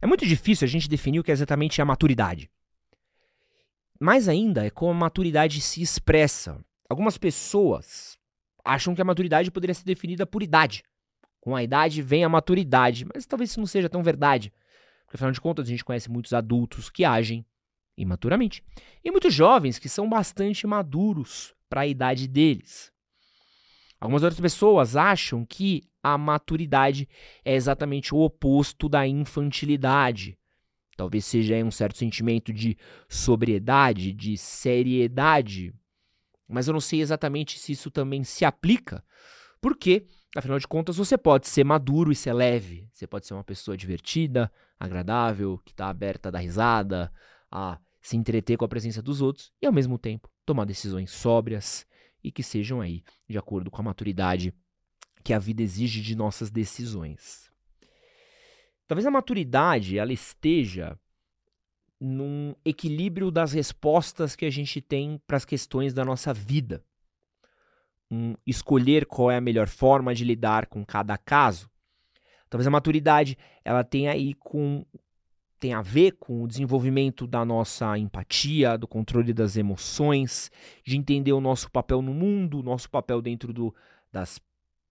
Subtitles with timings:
[0.00, 2.50] É muito difícil a gente definir o que é exatamente a maturidade.
[4.00, 6.64] Mais ainda é como a maturidade se expressa.
[6.88, 8.16] Algumas pessoas
[8.64, 10.84] acham que a maturidade poderia ser definida por idade.
[11.40, 14.52] Com a idade vem a maturidade, mas talvez isso não seja tão verdade.
[15.04, 17.44] Porque afinal de contas, a gente conhece muitos adultos que agem
[17.96, 18.62] imaturamente
[19.04, 22.92] e muitos jovens que são bastante maduros para a idade deles.
[24.00, 27.08] Algumas outras pessoas acham que a maturidade
[27.44, 30.38] é exatamente o oposto da infantilidade.
[30.96, 32.76] Talvez seja um certo sentimento de
[33.08, 35.74] sobriedade, de seriedade.
[36.48, 39.04] Mas eu não sei exatamente se isso também se aplica,
[39.60, 42.88] porque, afinal de contas, você pode ser maduro e ser leve.
[42.92, 47.12] Você pode ser uma pessoa divertida, agradável, que está aberta a dar risada,
[47.50, 51.86] a se entreter com a presença dos outros e, ao mesmo tempo, tomar decisões sóbrias
[52.22, 54.54] e que sejam aí de acordo com a maturidade
[55.22, 57.50] que a vida exige de nossas decisões.
[58.86, 60.98] Talvez a maturidade ela esteja
[62.00, 66.84] num equilíbrio das respostas que a gente tem para as questões da nossa vida.
[68.10, 71.70] Um, escolher qual é a melhor forma de lidar com cada caso.
[72.48, 74.86] Talvez a maturidade ela tenha aí com
[75.58, 80.50] tem a ver com o desenvolvimento da nossa empatia, do controle das emoções,
[80.84, 83.74] de entender o nosso papel no mundo, o nosso papel dentro do,
[84.12, 84.40] das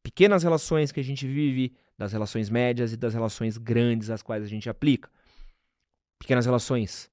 [0.03, 4.43] pequenas relações que a gente vive, das relações médias e das relações grandes às quais
[4.43, 5.09] a gente aplica.
[6.19, 7.09] Pequenas relações,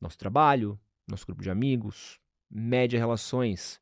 [0.00, 2.18] nosso trabalho, nosso grupo de amigos,
[2.50, 3.80] média relações,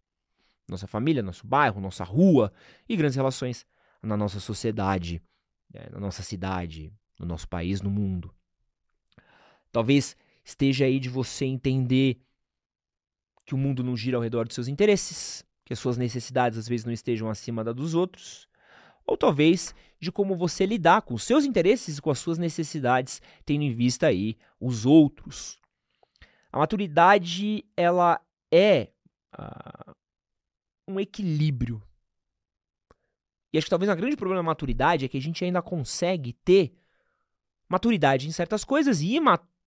[0.68, 2.52] nossa família, nosso bairro, nossa rua,
[2.88, 3.66] e grandes relações
[4.02, 5.22] na nossa sociedade,
[5.72, 8.34] né, na nossa cidade, no nosso país, no mundo.
[9.72, 12.20] Talvez esteja aí de você entender
[13.44, 16.68] que o mundo não gira ao redor dos seus interesses, que as suas necessidades às
[16.68, 18.48] vezes não estejam acima da dos outros,
[19.06, 23.22] ou talvez de como você lidar com os seus interesses e com as suas necessidades,
[23.44, 25.58] tendo em vista aí os outros.
[26.52, 28.90] A maturidade ela é
[29.34, 29.92] uh,
[30.86, 31.82] um equilíbrio.
[33.52, 36.32] E acho que talvez o grande problema da maturidade é que a gente ainda consegue
[36.32, 36.74] ter
[37.68, 39.14] maturidade em certas coisas e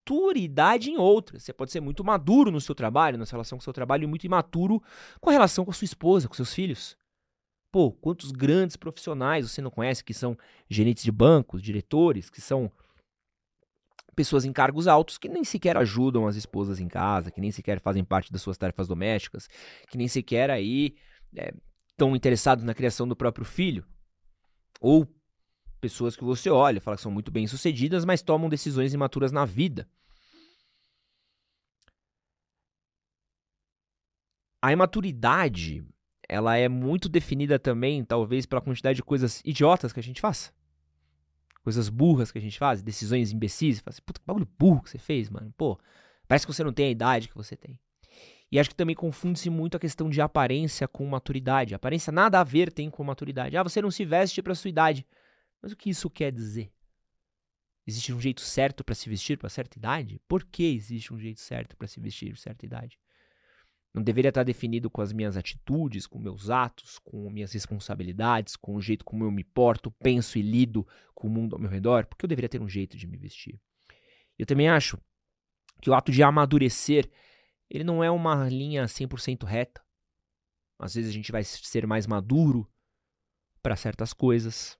[0.06, 1.44] maturidade em outras.
[1.44, 4.08] Você pode ser muito maduro no seu trabalho, na relação com o seu trabalho, e
[4.08, 4.82] muito imaturo
[5.20, 6.96] com a relação com a sua esposa, com seus filhos.
[7.72, 10.38] Pô, quantos grandes profissionais você não conhece que são
[10.70, 12.72] gerentes de bancos, diretores, que são
[14.16, 17.82] pessoas em cargos altos que nem sequer ajudam as esposas em casa, que nem sequer
[17.82, 19.50] fazem parte das suas tarefas domésticas,
[19.90, 20.96] que nem sequer aí
[21.92, 23.86] estão é, interessados na criação do próprio filho.
[24.80, 25.06] Ou
[25.86, 29.46] pessoas que você olha, fala que são muito bem sucedidas, mas tomam decisões imaturas na
[29.46, 29.88] vida.
[34.60, 35.86] A imaturidade,
[36.28, 40.52] ela é muito definida também, talvez, pela quantidade de coisas idiotas que a gente faz.
[41.62, 43.80] Coisas burras que a gente faz, decisões imbecis.
[43.80, 45.54] Fala assim, puta, que bagulho burro que você fez, mano.
[45.56, 45.80] Pô,
[46.28, 47.80] parece que você não tem a idade que você tem.
[48.52, 51.76] E acho que também confunde-se muito a questão de aparência com maturidade.
[51.76, 53.56] Aparência nada a ver tem com maturidade.
[53.56, 55.06] Ah, você não se veste para sua idade.
[55.66, 56.72] Mas o que isso quer dizer?
[57.88, 60.22] Existe um jeito certo para se vestir para certa idade?
[60.28, 63.00] Por que existe um jeito certo para se vestir para certa idade?
[63.92, 68.76] Não deveria estar definido com as minhas atitudes, com meus atos, com minhas responsabilidades, com
[68.76, 72.06] o jeito como eu me porto, penso e lido com o mundo ao meu redor?
[72.06, 73.60] Porque eu deveria ter um jeito de me vestir.
[74.38, 75.02] Eu também acho
[75.82, 77.10] que o ato de amadurecer,
[77.68, 79.84] ele não é uma linha 100% reta.
[80.78, 82.72] Às vezes a gente vai ser mais maduro
[83.64, 84.78] para certas coisas,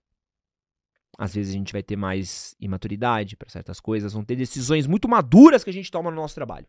[1.18, 5.08] às vezes a gente vai ter mais imaturidade para certas coisas, vão ter decisões muito
[5.08, 6.66] maduras que a gente toma no nosso trabalho.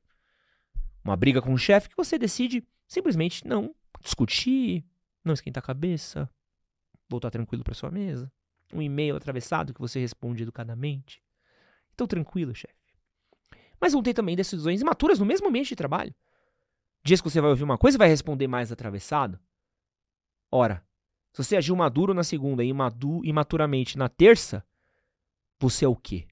[1.03, 4.85] Uma briga com o chefe que você decide simplesmente não discutir,
[5.23, 6.29] não esquentar a cabeça,
[7.09, 8.31] voltar tranquilo para sua mesa.
[8.73, 11.21] Um e-mail atravessado que você responde educadamente.
[11.93, 12.75] Então tranquilo, chefe.
[13.79, 16.13] Mas vão ter também decisões imaturas no mesmo ambiente de trabalho.
[17.03, 19.39] Dias que você vai ouvir uma coisa e vai responder mais atravessado.
[20.51, 20.85] Ora,
[21.37, 24.65] se você agiu maduro na segunda e imadu imaturamente na terça,
[25.59, 26.27] você é o quê?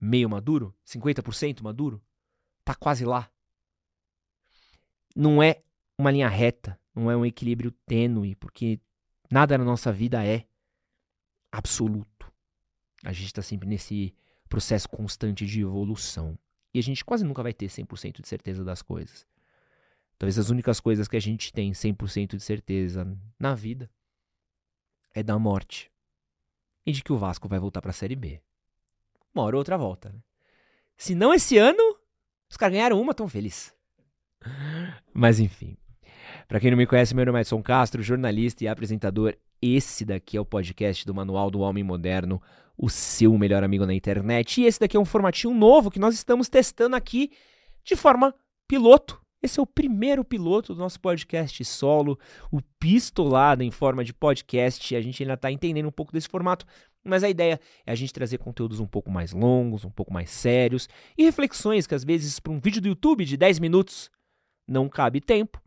[0.00, 0.74] Meio maduro?
[0.84, 2.02] 50% maduro?
[2.64, 3.30] Tá quase lá.
[5.14, 5.62] Não é
[5.96, 8.80] uma linha reta, não é um equilíbrio tênue, porque
[9.30, 10.46] nada na nossa vida é
[11.52, 12.32] absoluto.
[13.04, 14.12] A gente está sempre nesse
[14.48, 16.36] processo constante de evolução.
[16.74, 19.24] E a gente quase nunca vai ter 100% de certeza das coisas.
[20.18, 23.06] Talvez as únicas coisas que a gente tem 100% de certeza
[23.38, 23.90] na vida
[25.14, 25.90] é da morte.
[26.84, 28.40] E de que o Vasco vai voltar para a Série B.
[29.34, 30.10] Uma hora ou outra volta.
[30.10, 30.18] Né?
[30.96, 31.96] Se não esse ano,
[32.50, 33.74] os caras ganharam uma, tão feliz.
[35.12, 35.76] Mas enfim.
[36.48, 39.36] Para quem não me conhece, meu nome é Edson Castro, jornalista e apresentador.
[39.60, 42.42] Esse daqui é o podcast do Manual do Homem Moderno,
[42.76, 44.60] o seu melhor amigo na internet.
[44.60, 47.30] E esse daqui é um formatinho novo que nós estamos testando aqui
[47.84, 48.34] de forma
[48.66, 49.21] piloto.
[49.42, 52.16] Esse é o primeiro piloto do nosso podcast solo,
[52.48, 54.94] o Pistolada em forma de podcast.
[54.94, 56.64] A gente ainda está entendendo um pouco desse formato,
[57.02, 60.30] mas a ideia é a gente trazer conteúdos um pouco mais longos, um pouco mais
[60.30, 64.08] sérios e reflexões que às vezes para um vídeo do YouTube de 10 minutos
[64.68, 65.60] não cabe tempo.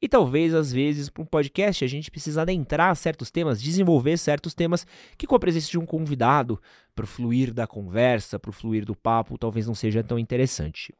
[0.00, 4.54] E talvez, às vezes, para um podcast, a gente precisa adentrar certos temas, desenvolver certos
[4.54, 4.86] temas
[5.16, 6.60] que, com a presença de um convidado,
[6.98, 10.92] para o fluir da conversa, para o fluir do papo, talvez não seja tão interessante.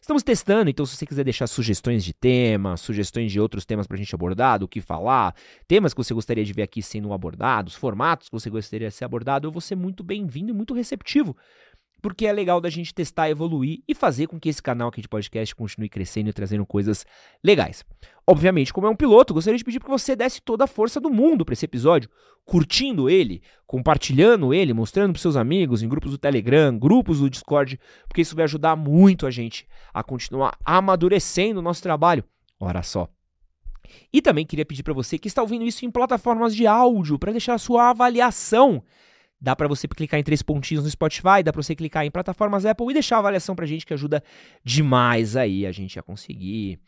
[0.00, 3.96] Estamos testando, então, se você quiser deixar sugestões de tema, sugestões de outros temas para
[3.96, 5.34] a gente abordar, do que falar,
[5.68, 9.04] temas que você gostaria de ver aqui sendo abordados, formatos que você gostaria de ser
[9.04, 11.36] abordado, eu vou ser muito bem-vindo e muito receptivo
[12.02, 15.08] porque é legal da gente testar, evoluir e fazer com que esse canal aqui de
[15.08, 17.06] podcast continue crescendo e trazendo coisas
[17.42, 17.84] legais.
[18.26, 21.08] Obviamente, como é um piloto, gostaria de pedir para você desse toda a força do
[21.08, 22.10] mundo para esse episódio,
[22.44, 27.78] curtindo ele, compartilhando ele, mostrando para seus amigos em grupos do Telegram, grupos do Discord,
[28.08, 32.24] porque isso vai ajudar muito a gente a continuar amadurecendo o nosso trabalho.
[32.58, 33.08] Ora só.
[34.12, 37.32] E também queria pedir para você que está ouvindo isso em plataformas de áudio para
[37.32, 38.82] deixar a sua avaliação
[39.42, 42.64] Dá para você clicar em três pontinhos no Spotify, dá para você clicar em plataformas
[42.64, 44.22] Apple e deixar a avaliação pra gente que ajuda
[44.62, 46.78] demais aí a gente a conseguir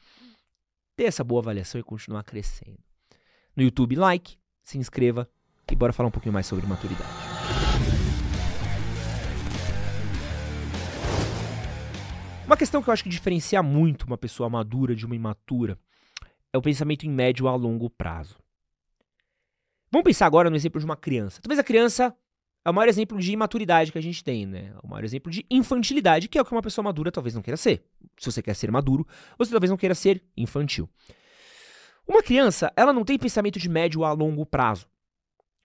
[0.94, 2.78] ter essa boa avaliação e continuar crescendo.
[3.56, 5.28] No YouTube, like, se inscreva
[5.68, 7.10] e bora falar um pouquinho mais sobre maturidade.
[12.46, 15.76] Uma questão que eu acho que diferencia muito uma pessoa madura de uma imatura
[16.52, 18.38] é o pensamento em médio a longo prazo.
[19.90, 21.42] Vamos pensar agora no exemplo de uma criança.
[21.42, 22.16] Talvez a criança
[22.64, 24.72] é o maior exemplo de imaturidade que a gente tem, né?
[24.74, 27.42] É o maior exemplo de infantilidade, que é o que uma pessoa madura talvez não
[27.42, 27.84] queira ser.
[28.18, 29.06] Se você quer ser maduro,
[29.36, 30.88] você talvez não queira ser infantil.
[32.08, 34.86] Uma criança, ela não tem pensamento de médio a longo prazo.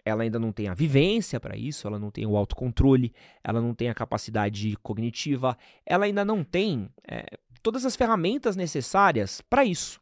[0.03, 3.13] Ela ainda não tem a vivência para isso, ela não tem o autocontrole,
[3.43, 7.25] ela não tem a capacidade cognitiva, ela ainda não tem é,
[7.61, 10.01] todas as ferramentas necessárias para isso.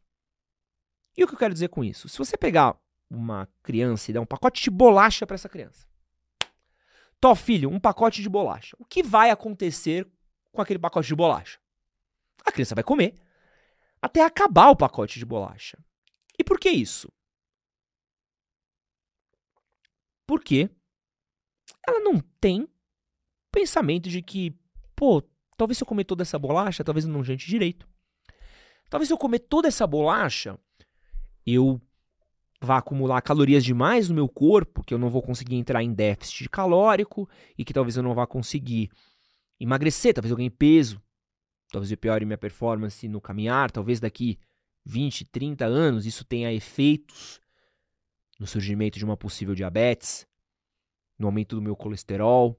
[1.16, 2.08] E o que eu quero dizer com isso?
[2.08, 2.76] Se você pegar
[3.10, 5.87] uma criança e dar um pacote de bolacha para essa criança,
[7.20, 8.76] Tó, filho, um pacote de bolacha.
[8.78, 10.08] O que vai acontecer
[10.52, 11.58] com aquele pacote de bolacha?
[12.44, 13.14] A criança vai comer
[14.00, 15.76] até acabar o pacote de bolacha.
[16.38, 17.10] E por que isso?
[20.26, 20.70] Porque
[21.86, 22.68] ela não tem
[23.50, 24.56] pensamento de que,
[24.94, 25.22] pô,
[25.56, 27.88] talvez se eu comer toda essa bolacha, talvez eu não jante direito.
[28.88, 30.58] Talvez se eu comer toda essa bolacha,
[31.44, 31.80] eu
[32.60, 36.48] vá acumular calorias demais no meu corpo, que eu não vou conseguir entrar em déficit
[36.48, 38.90] calórico e que talvez eu não vá conseguir
[39.60, 41.00] emagrecer, talvez eu ganhe peso,
[41.70, 44.38] talvez eu piore minha performance no caminhar, talvez daqui
[44.84, 47.40] 20, 30 anos isso tenha efeitos
[48.38, 50.26] no surgimento de uma possível diabetes,
[51.18, 52.58] no aumento do meu colesterol,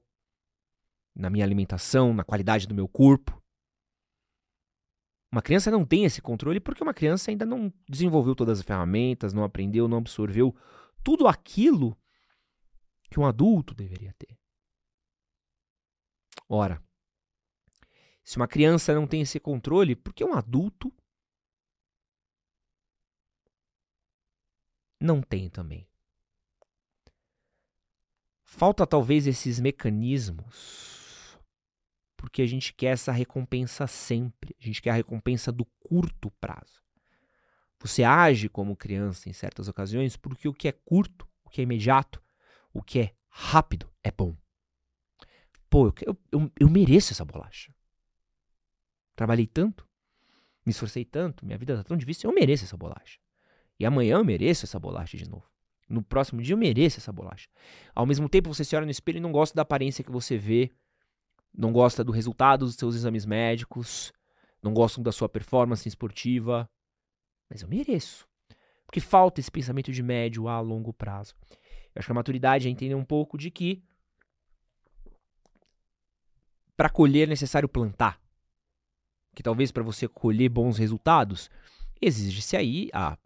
[1.14, 3.39] na minha alimentação, na qualidade do meu corpo.
[5.32, 9.32] Uma criança não tem esse controle porque uma criança ainda não desenvolveu todas as ferramentas,
[9.32, 10.54] não aprendeu, não absorveu
[11.04, 11.96] tudo aquilo
[13.08, 14.36] que um adulto deveria ter.
[16.48, 16.82] Ora,
[18.24, 20.92] se uma criança não tem esse controle, por que um adulto
[25.00, 25.88] não tem também?
[28.42, 30.99] Falta talvez esses mecanismos
[32.20, 34.54] porque a gente quer essa recompensa sempre.
[34.60, 36.84] A gente quer a recompensa do curto prazo.
[37.80, 41.64] Você age como criança em certas ocasiões porque o que é curto, o que é
[41.64, 42.22] imediato,
[42.74, 44.36] o que é rápido é bom.
[45.70, 47.74] Pô, eu, eu, eu mereço essa bolacha.
[49.16, 49.88] Trabalhei tanto,
[50.66, 53.18] me esforcei tanto, minha vida tá tão difícil, eu mereço essa bolacha.
[53.78, 55.48] E amanhã eu mereço essa bolacha de novo.
[55.88, 57.48] No próximo dia eu mereço essa bolacha.
[57.94, 60.36] Ao mesmo tempo, você se olha no espelho e não gosta da aparência que você
[60.36, 60.70] vê
[61.52, 64.12] não gosta do resultado dos seus exames médicos,
[64.62, 66.68] não gostam da sua performance esportiva,
[67.48, 68.28] mas eu mereço.
[68.86, 71.34] Porque falta esse pensamento de médio a longo prazo.
[71.94, 73.82] Eu acho que a maturidade é entender um pouco de que
[76.76, 78.20] para colher é necessário plantar.
[79.34, 81.50] Que talvez para você colher bons resultados,
[82.00, 83.16] exige-se aí a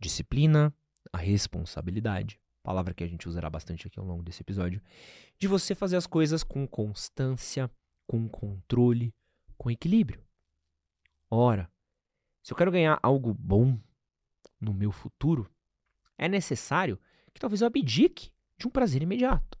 [0.00, 0.74] disciplina,
[1.12, 4.80] a responsabilidade, palavra que a gente usará bastante aqui ao longo desse episódio,
[5.38, 7.70] de você fazer as coisas com constância,
[8.06, 9.14] com controle,
[9.58, 10.24] com equilíbrio.
[11.30, 11.70] Ora,
[12.42, 13.78] se eu quero ganhar algo bom
[14.58, 15.48] no meu futuro,
[16.16, 16.98] é necessário
[17.34, 19.58] que talvez eu abdique de um prazer imediato.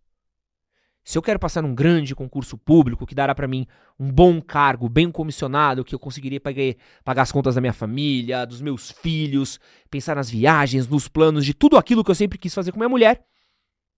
[1.04, 3.66] Se eu quero passar num grande concurso público que dará para mim
[4.00, 8.46] um bom cargo, bem comissionado, que eu conseguiria pagar, pagar as contas da minha família,
[8.46, 12.54] dos meus filhos, pensar nas viagens, nos planos de tudo aquilo que eu sempre quis
[12.54, 13.22] fazer com minha mulher,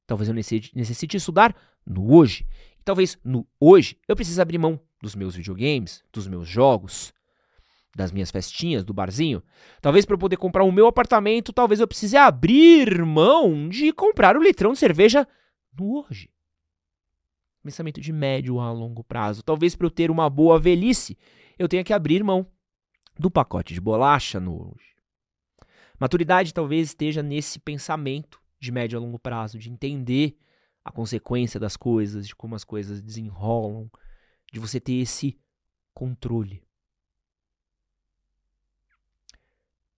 [0.06, 2.46] Talvez eu necessite estudar no hoje.
[2.78, 7.12] E talvez no hoje eu precise abrir mão dos meus videogames, dos meus jogos,
[7.94, 9.42] das minhas festinhas, do barzinho.
[9.80, 14.36] Talvez para eu poder comprar o meu apartamento, talvez eu precise abrir mão de comprar
[14.36, 15.26] o litrão de cerveja
[15.76, 16.30] no hoje.
[17.66, 19.42] Pensamento de médio a longo prazo.
[19.42, 21.18] Talvez para eu ter uma boa velhice,
[21.58, 22.46] eu tenha que abrir mão
[23.18, 24.94] do pacote de bolacha no hoje.
[25.98, 30.38] Maturidade talvez esteja nesse pensamento de médio a longo prazo, de entender
[30.84, 33.90] a consequência das coisas, de como as coisas desenrolam,
[34.52, 35.36] de você ter esse
[35.92, 36.62] controle.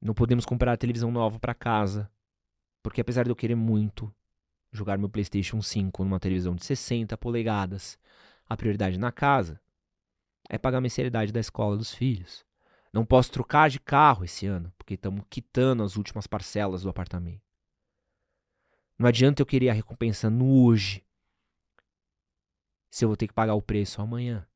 [0.00, 2.10] Não podemos comprar a televisão nova para casa,
[2.82, 4.10] porque apesar de eu querer muito
[4.72, 7.98] jogar meu PlayStation 5 numa televisão de 60 polegadas,
[8.48, 9.60] a prioridade na casa
[10.48, 12.44] é pagar a mensalidade da escola dos filhos.
[12.92, 17.42] Não posso trocar de carro esse ano, porque estamos quitando as últimas parcelas do apartamento.
[18.98, 21.04] Não adianta eu querer a recompensa no hoje,
[22.90, 24.46] se eu vou ter que pagar o preço amanhã.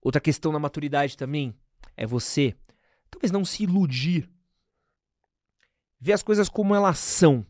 [0.00, 1.54] Outra questão na maturidade também
[1.96, 2.56] é você,
[3.08, 4.28] talvez não se iludir,
[6.02, 7.46] ver as coisas como elas são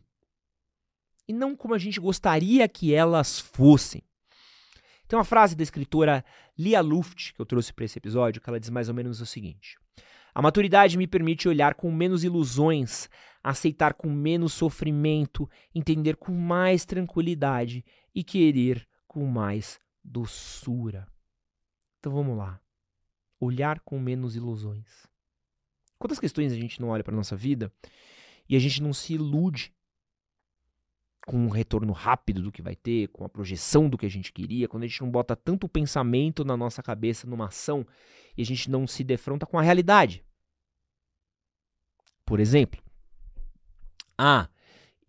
[1.27, 4.03] e não como a gente gostaria que elas fossem.
[5.07, 6.23] Tem uma frase da escritora
[6.55, 9.25] Lia Luft que eu trouxe para esse episódio, que ela diz mais ou menos o
[9.25, 9.79] seguinte:
[10.35, 13.09] A maturidade me permite olhar com menos ilusões,
[13.43, 17.83] aceitar com menos sofrimento, entender com mais tranquilidade
[18.13, 21.07] e querer com mais doçura.
[21.99, 22.61] Então vamos lá.
[23.39, 25.07] Olhar com menos ilusões.
[25.97, 27.73] Quantas questões a gente não olha para nossa vida
[28.53, 29.73] e a gente não se ilude
[31.25, 34.31] com um retorno rápido do que vai ter, com a projeção do que a gente
[34.31, 37.83] queria, quando a gente não bota tanto pensamento na nossa cabeça numa ação
[38.37, 40.23] e a gente não se defronta com a realidade.
[42.23, 42.79] Por exemplo,
[44.15, 44.47] ah,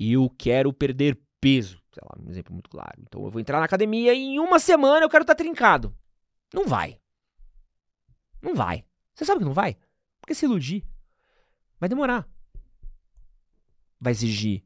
[0.01, 1.83] eu quero perder peso.
[1.93, 2.99] Sei lá, um exemplo muito claro.
[3.03, 5.95] Então eu vou entrar na academia e em uma semana eu quero estar tá trincado.
[6.51, 6.99] Não vai.
[8.41, 8.87] Não vai.
[9.15, 9.77] Você sabe que não vai?
[10.19, 10.83] Porque se iludir.
[11.79, 12.27] Vai demorar.
[14.01, 14.65] Vai exigir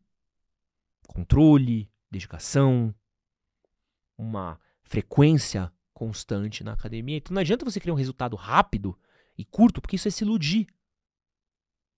[1.07, 2.95] controle, dedicação,
[4.17, 7.17] uma frequência constante na academia.
[7.17, 8.99] Então não adianta você criar um resultado rápido
[9.37, 10.67] e curto, porque isso é se iludir.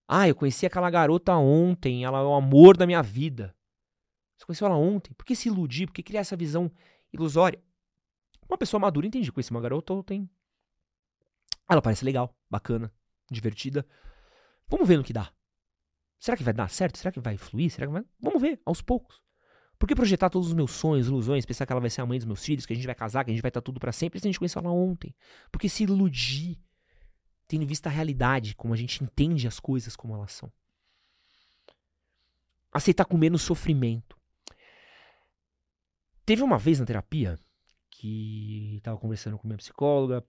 [0.07, 3.55] Ah, eu conheci aquela garota ontem, ela é o amor da minha vida.
[4.37, 5.13] Você conheceu ela ontem?
[5.13, 5.87] Por que se iludir?
[5.87, 6.71] Por que criar essa visão
[7.13, 7.63] ilusória?
[8.49, 10.29] Uma pessoa madura entende, conheci uma garota ontem.
[11.69, 12.93] Ela parece legal, bacana,
[13.31, 13.87] divertida.
[14.69, 15.33] Vamos ver no que dá.
[16.21, 16.99] Será que vai dar certo?
[16.99, 17.71] Será que vai fluir?
[17.71, 18.05] Será que vai...
[18.21, 19.23] Vamos ver, aos poucos.
[19.79, 22.19] Por que projetar todos os meus sonhos, ilusões, pensar que ela vai ser a mãe
[22.19, 23.91] dos meus filhos, que a gente vai casar, que a gente vai estar tudo para
[23.91, 25.15] sempre, se a gente conheceu ela ontem?
[25.51, 26.59] Por que se iludir,
[27.49, 30.53] tendo vista a realidade, como a gente entende as coisas como elas são?
[32.71, 34.19] Aceitar com menos sofrimento.
[36.27, 37.39] Teve uma vez na terapia
[37.91, 40.23] que estava conversando com minha psicóloga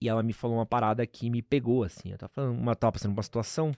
[0.00, 2.10] e ela me falou uma parada que me pegou assim.
[2.10, 3.72] Eu tava, falando, uma, tava passando uma situação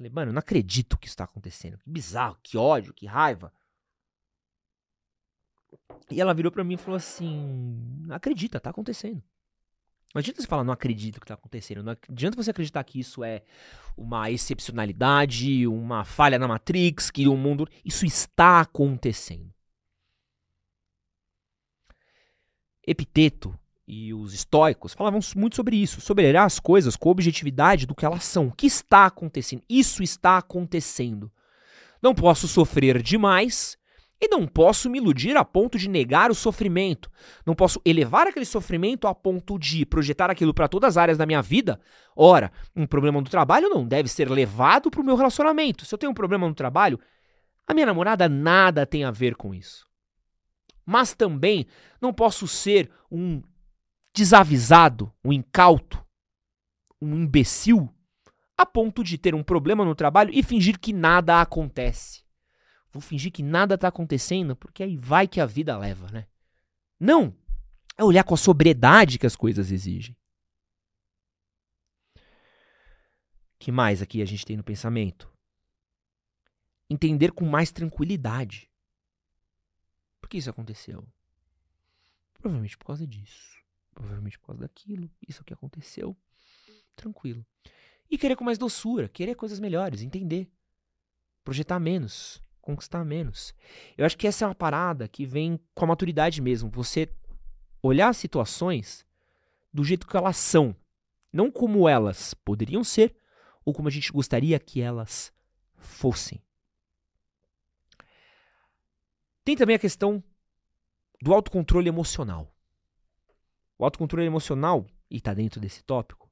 [0.00, 1.76] Falei, mano, eu não acredito que isso tá acontecendo.
[1.76, 3.52] Que bizarro, que ódio, que raiva.
[6.10, 9.22] E ela virou para mim e falou assim: acredita, tá acontecendo.
[10.14, 11.82] Não adianta você falar, não acredito que tá acontecendo.
[11.82, 13.42] Não adianta você acreditar que isso é
[13.94, 17.68] uma excepcionalidade, uma falha na Matrix, que o mundo.
[17.84, 19.52] Isso está acontecendo.
[22.86, 23.54] Epiteto
[23.92, 28.06] e os estoicos falavam muito sobre isso, sobre olhar as coisas com objetividade do que
[28.06, 28.46] elas são.
[28.46, 29.64] O que está acontecendo?
[29.68, 31.28] Isso está acontecendo.
[32.00, 33.76] Não posso sofrer demais
[34.20, 37.10] e não posso me iludir a ponto de negar o sofrimento.
[37.44, 41.26] Não posso elevar aquele sofrimento a ponto de projetar aquilo para todas as áreas da
[41.26, 41.80] minha vida.
[42.14, 45.84] Ora, um problema no trabalho não deve ser levado para o meu relacionamento.
[45.84, 47.00] Se eu tenho um problema no trabalho,
[47.66, 49.84] a minha namorada nada tem a ver com isso.
[50.86, 51.66] Mas também
[52.00, 53.42] não posso ser um
[54.12, 56.04] desavisado, um incauto,
[57.00, 57.92] um imbecil,
[58.56, 62.22] a ponto de ter um problema no trabalho e fingir que nada acontece.
[62.92, 66.26] Vou fingir que nada está acontecendo, porque aí vai que a vida leva, né?
[66.98, 67.34] Não!
[67.96, 70.16] É olhar com a sobriedade que as coisas exigem.
[73.58, 75.30] que mais aqui a gente tem no pensamento?
[76.88, 78.70] Entender com mais tranquilidade.
[80.18, 81.06] Por que isso aconteceu?
[82.32, 83.60] Provavelmente por causa disso
[83.94, 86.16] provavelmente por causa daquilo, isso é que aconteceu.
[86.96, 87.44] Tranquilo.
[88.10, 90.50] E querer com mais doçura, querer coisas melhores, entender.
[91.44, 93.54] Projetar menos, conquistar menos.
[93.96, 96.70] Eu acho que essa é uma parada que vem com a maturidade mesmo.
[96.70, 97.08] Você
[97.82, 99.06] olhar as situações
[99.72, 100.74] do jeito que elas são.
[101.32, 103.16] Não como elas poderiam ser
[103.64, 105.32] ou como a gente gostaria que elas
[105.76, 106.42] fossem.
[109.44, 110.22] Tem também a questão
[111.22, 112.52] do autocontrole emocional.
[113.80, 116.30] O autocontrole emocional, e está dentro desse tópico,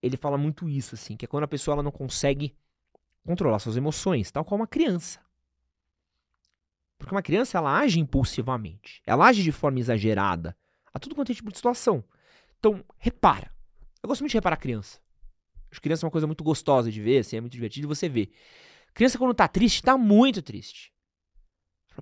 [0.00, 2.56] ele fala muito isso, assim, que é quando a pessoa ela não consegue
[3.22, 5.20] controlar suas emoções, tal qual uma criança.
[6.96, 10.56] Porque uma criança, ela age impulsivamente, ela age de forma exagerada,
[10.90, 12.02] a tudo quanto é tipo de situação.
[12.58, 13.54] Então, repara.
[14.02, 14.98] Eu gosto muito de reparar criança.
[15.70, 18.08] Acho que criança é uma coisa muito gostosa de ver, assim, é muito divertido você
[18.08, 18.32] ver.
[18.94, 20.94] Criança, quando tá triste, tá muito triste.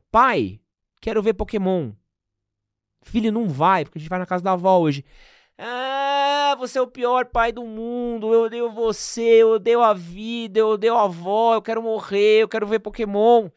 [0.09, 0.61] Pai,
[1.01, 1.95] quero ver Pokémon.
[3.03, 5.05] Filho, não vai, porque a gente vai na casa da avó hoje.
[5.57, 8.33] Ah, você é o pior pai do mundo.
[8.33, 12.49] Eu odeio você, eu odeio a vida, eu odeio a avó, eu quero morrer, eu
[12.49, 13.49] quero ver Pokémon.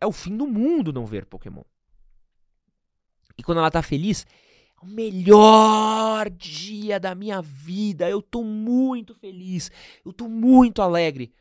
[0.00, 1.62] É o fim do mundo não ver Pokémon.
[3.36, 4.26] E quando ela tá feliz,
[4.80, 8.08] é o melhor dia da minha vida.
[8.08, 9.70] Eu tô muito feliz,
[10.04, 11.32] eu tô muito alegre.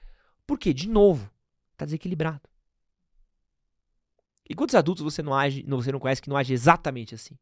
[0.45, 0.73] Por quê?
[0.73, 1.31] De novo,
[1.77, 2.50] tá desequilibrado.
[4.51, 7.37] E quantos adultos você não age, você não conhece que não age exatamente assim?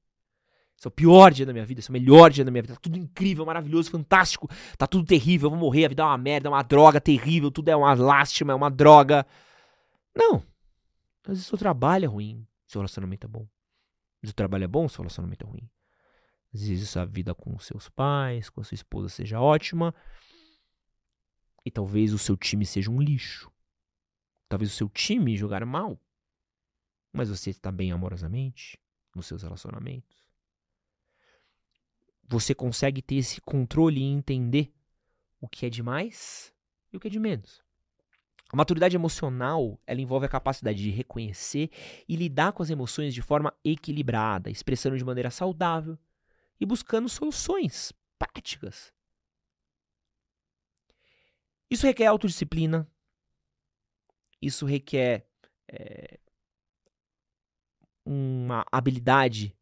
[0.77, 2.61] Esse é o pior dia da minha vida, esse é o melhor dia da minha
[2.61, 2.75] vida.
[2.75, 4.47] Tá tudo incrível, maravilhoso, fantástico.
[4.77, 7.49] Tá tudo terrível, eu vou morrer, a vida é uma merda, é uma droga terrível,
[7.49, 9.25] tudo é uma lástima, é uma droga.
[10.15, 10.35] Não.
[11.23, 13.41] Às vezes o trabalho é ruim, seu relacionamento é bom.
[13.41, 15.67] Às vezes o trabalho é bom, seu relacionamento é ruim.
[16.53, 19.95] Às vezes a vida com seus pais, com a sua esposa seja ótima.
[21.65, 23.51] E talvez o seu time seja um lixo.
[24.47, 25.99] Talvez o seu time jogar mal.
[27.11, 28.77] Mas você está bem amorosamente
[29.15, 30.19] nos seus relacionamentos
[32.29, 34.71] você consegue ter esse controle e entender
[35.41, 36.53] o que é de mais
[36.93, 37.61] e o que é de menos.
[38.51, 41.71] A maturidade emocional, ela envolve a capacidade de reconhecer
[42.07, 45.97] e lidar com as emoções de forma equilibrada, expressando de maneira saudável
[46.59, 48.93] e buscando soluções práticas.
[51.69, 52.87] Isso requer autodisciplina,
[54.41, 55.27] isso requer
[55.67, 56.19] é,
[58.11, 59.55] uma habilidade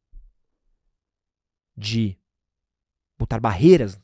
[1.76, 2.18] de
[3.20, 4.02] botar barreiras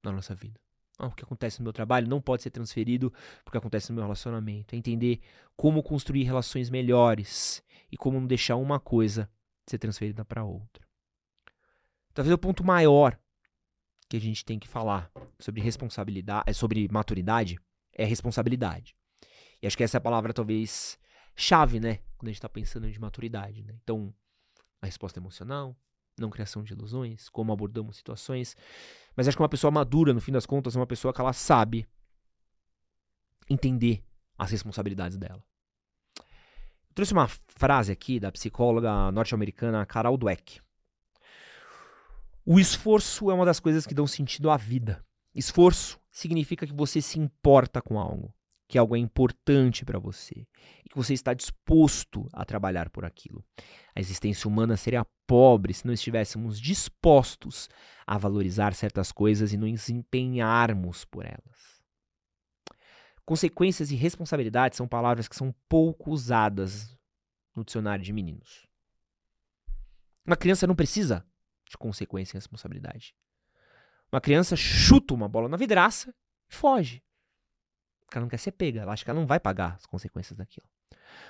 [0.00, 0.60] na nossa vida.
[0.96, 4.04] Ah, o que acontece no meu trabalho não pode ser transferido porque acontece no meu
[4.04, 4.76] relacionamento.
[4.76, 5.20] É entender
[5.56, 9.28] como construir relações melhores e como não deixar uma coisa
[9.66, 10.86] ser transferida para outra.
[12.12, 13.18] Talvez o ponto maior
[14.08, 15.10] que a gente tem que falar
[15.40, 17.58] sobre responsabilidade, é sobre maturidade,
[17.92, 18.94] é responsabilidade.
[19.60, 20.96] E acho que essa é a palavra talvez
[21.34, 23.62] chave, né, quando a gente está pensando de maturidade.
[23.62, 23.74] Né?
[23.82, 24.14] Então,
[24.80, 25.76] a resposta emocional,
[26.18, 28.56] não criação de ilusões, como abordamos situações.
[29.16, 31.32] Mas acho que uma pessoa madura, no fim das contas, é uma pessoa que ela
[31.32, 31.86] sabe
[33.48, 34.04] entender
[34.38, 35.42] as responsabilidades dela.
[36.94, 40.60] Trouxe uma frase aqui da psicóloga norte-americana Carol Dweck.
[42.46, 45.04] O esforço é uma das coisas que dão sentido à vida.
[45.34, 48.32] Esforço significa que você se importa com algo
[48.66, 50.46] que algo é importante para você
[50.84, 53.44] e que você está disposto a trabalhar por aquilo.
[53.94, 57.68] A existência humana seria pobre se não estivéssemos dispostos
[58.06, 61.82] a valorizar certas coisas e nos empenharmos por elas.
[63.24, 66.96] Consequências e responsabilidade são palavras que são pouco usadas
[67.54, 68.66] no dicionário de meninos.
[70.26, 71.26] Uma criança não precisa
[71.68, 73.14] de consequência e responsabilidade.
[74.12, 76.14] Uma criança chuta uma bola na vidraça
[76.48, 77.02] e foge.
[78.04, 80.36] Porque ela não quer ser pega, ela acha que ela não vai pagar as consequências
[80.36, 80.66] daquilo.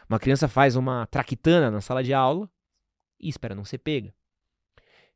[0.08, 2.50] Uma criança faz uma traquitana na sala de aula
[3.18, 4.14] e espera não ser pega.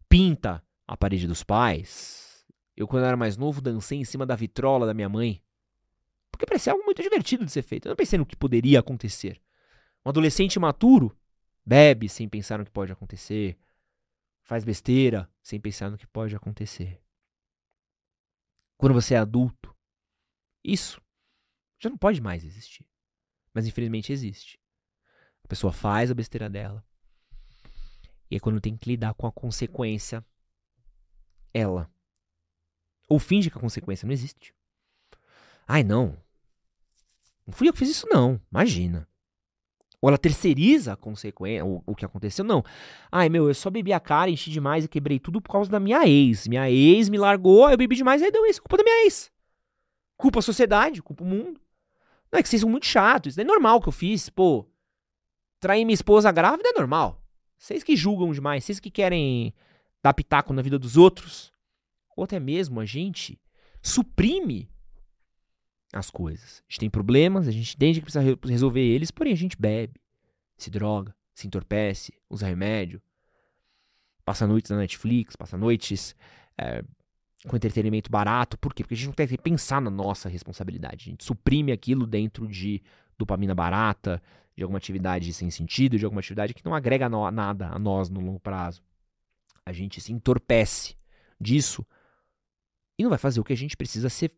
[0.09, 2.47] Pinta a parede dos pais.
[2.77, 5.43] Eu, quando era mais novo, dancei em cima da vitrola da minha mãe.
[6.31, 7.87] Porque parecia algo muito divertido de ser feito.
[7.87, 9.41] Eu não pensei no que poderia acontecer.
[10.07, 11.17] Um adolescente maturo
[11.67, 13.59] bebe sem pensar no que pode acontecer.
[14.45, 17.03] Faz besteira sem pensar no que pode acontecer.
[18.79, 19.75] Quando você é adulto,
[20.65, 21.01] isso
[21.79, 22.87] já não pode mais existir.
[23.53, 24.59] Mas infelizmente existe.
[25.45, 26.85] A pessoa faz a besteira dela.
[28.31, 30.25] E aí quando tem que lidar com a consequência,
[31.53, 31.91] ela
[33.09, 34.55] ou finge que a consequência não existe.
[35.67, 36.17] Ai, não.
[37.47, 38.39] Não fui eu que fiz isso, não.
[38.53, 39.09] Imagina.
[40.01, 42.45] Ou ela terceiriza a consequência, o, o que aconteceu.
[42.45, 42.63] Não.
[43.11, 45.81] Ai, meu, eu só bebi a cara, enchi demais e quebrei tudo por causa da
[45.81, 46.47] minha ex.
[46.47, 48.63] Minha ex me largou, eu bebi demais, aí deu isso.
[48.63, 49.33] Culpa da minha ex.
[50.17, 51.61] Culpa a sociedade, culpa o mundo.
[52.31, 54.67] Não é que vocês são muito chatos, isso é normal que eu fiz, pô.
[55.61, 57.23] Trair minha esposa grávida é normal.
[57.57, 59.53] Vocês que julgam demais, vocês que querem
[60.03, 61.53] dar pitaco na vida dos outros.
[62.17, 63.41] Ou até mesmo a gente
[63.83, 64.71] suprime
[65.93, 66.63] as coisas.
[66.69, 70.01] A gente tem problemas, a gente entende que precisa resolver eles, porém a gente bebe,
[70.57, 73.01] se droga, se entorpece, usa remédio,
[74.25, 76.15] passa noites na Netflix, passa noites
[76.59, 76.85] é,
[77.47, 78.59] com entretenimento barato.
[78.59, 78.83] Por quê?
[78.83, 81.09] Porque a gente não deve pensar na nossa responsabilidade.
[81.09, 82.83] A gente suprime aquilo dentro de
[83.17, 84.23] dopamina barata,
[84.57, 88.09] de alguma atividade sem sentido, de alguma atividade que não agrega no, nada a nós
[88.09, 88.83] no longo prazo.
[89.65, 90.97] A gente se entorpece
[91.41, 91.87] disso
[92.99, 94.33] e não vai fazer o que a gente precisa ser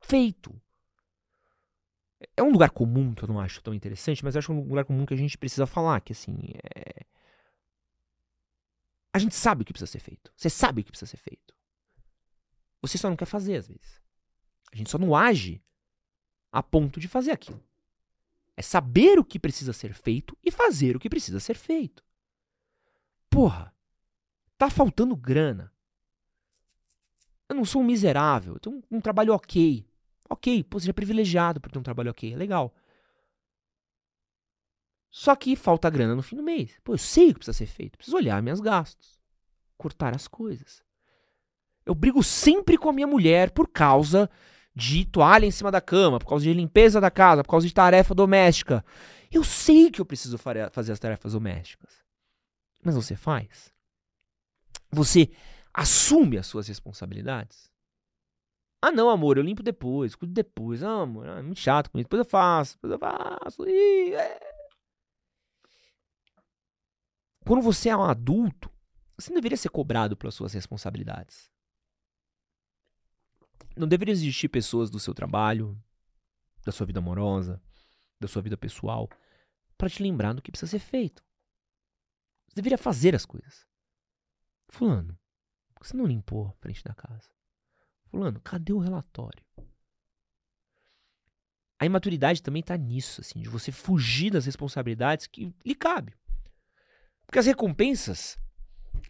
[0.00, 0.52] feito.
[2.36, 4.84] É um lugar comum que eu não acho tão interessante, mas eu acho um lugar
[4.84, 6.36] comum que a gente precisa falar, que assim,
[6.74, 7.04] é...
[9.18, 10.32] a gente sabe o que precisa ser feito.
[10.36, 11.54] Você sabe o que precisa ser feito.
[12.80, 14.00] Você só não quer fazer às vezes.
[14.72, 15.62] A gente só não age
[16.50, 17.62] a ponto de fazer aquilo.
[18.56, 22.04] É saber o que precisa ser feito e fazer o que precisa ser feito.
[23.30, 23.74] Porra,
[24.56, 25.72] tá faltando grana.
[27.48, 29.86] Eu não sou um miserável, eu tenho um, um trabalho ok.
[30.28, 32.74] Ok, pô, é privilegiado por ter um trabalho ok, é legal.
[35.10, 36.72] Só que falta grana no fim do mês.
[36.84, 37.96] Pô, eu sei o que precisa ser feito.
[37.96, 39.18] Preciso olhar meus gastos.
[39.76, 40.82] Cortar as coisas.
[41.86, 44.28] Eu brigo sempre com a minha mulher por causa
[44.74, 47.72] de toalha em cima da cama, por causa de limpeza da casa, por causa de
[47.72, 48.84] tarefa doméstica.
[49.30, 52.04] Eu sei que eu preciso fazer as tarefas domésticas.
[52.82, 53.72] Mas você faz?
[54.90, 55.30] Você
[55.72, 57.70] assume as suas responsabilidades?
[58.80, 60.82] Ah, não, amor, eu limpo depois, cuido depois.
[60.82, 62.04] Ah, amor, é muito chato com isso.
[62.04, 63.68] Depois eu faço, depois eu faço.
[63.68, 64.47] Ih, é.
[67.48, 68.70] Quando você é um adulto,
[69.16, 71.50] você não deveria ser cobrado pelas suas responsabilidades.
[73.74, 75.82] Não deveria existir pessoas do seu trabalho,
[76.62, 77.58] da sua vida amorosa,
[78.20, 79.08] da sua vida pessoal,
[79.78, 81.24] para te lembrar do que precisa ser feito.
[82.48, 83.66] Você deveria fazer as coisas.
[84.68, 85.18] Fulano,
[85.72, 87.30] por que você não limpou a frente da casa?
[88.10, 89.42] Fulano, cadê o relatório?
[91.78, 96.14] A imaturidade também está nisso, assim, de você fugir das responsabilidades que lhe cabe.
[97.28, 98.38] Porque as recompensas,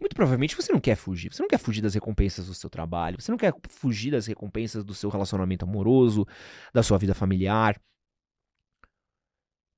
[0.01, 1.33] muito provavelmente você não quer fugir.
[1.33, 4.85] Você não quer fugir das recompensas do seu trabalho, você não quer fugir das recompensas
[4.85, 6.27] do seu relacionamento amoroso,
[6.75, 7.81] da sua vida familiar.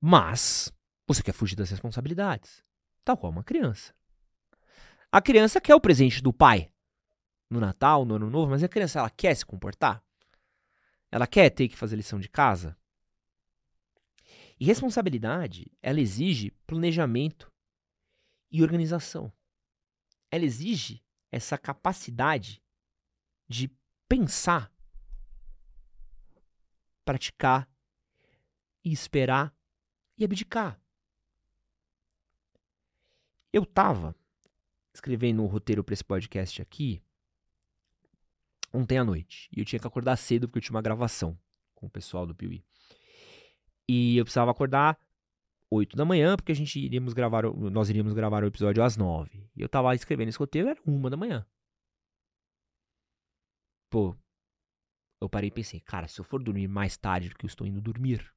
[0.01, 0.73] Mas
[1.07, 2.63] você quer fugir das responsabilidades,
[3.05, 3.93] tal qual uma criança.
[5.11, 6.71] A criança quer o presente do pai
[7.47, 10.03] no Natal, no Ano Novo, mas a criança ela quer se comportar?
[11.11, 12.75] Ela quer ter que fazer lição de casa?
[14.59, 17.50] E responsabilidade, ela exige planejamento
[18.51, 19.31] e organização.
[20.29, 22.61] Ela exige essa capacidade
[23.47, 23.71] de
[24.07, 24.71] pensar,
[27.05, 27.69] praticar
[28.83, 29.55] e esperar
[30.17, 30.79] e abdicar.
[33.53, 34.15] Eu estava
[34.93, 37.01] escrevendo um roteiro para esse podcast aqui
[38.73, 39.49] ontem à noite.
[39.51, 41.37] E eu tinha que acordar cedo porque eu tinha uma gravação
[41.75, 42.63] com o pessoal do Piuí.
[43.87, 44.97] E eu precisava acordar
[45.71, 49.49] 8 da manhã, porque a gente iríamos gravar, nós iríamos gravar o episódio às 9.
[49.55, 51.45] E eu tava escrevendo esse roteiro, era uma da manhã.
[53.89, 54.15] Pô,
[55.21, 57.65] eu parei e pensei, cara, se eu for dormir mais tarde do que eu estou
[57.65, 58.29] indo dormir,